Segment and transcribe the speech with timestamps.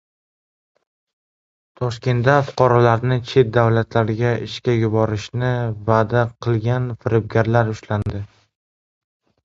[1.81, 5.55] Toshkentda fuqarolarni chet davlatlarga ishga yuborishini
[5.93, 8.29] va’da qilgan firibgarlar ushlandi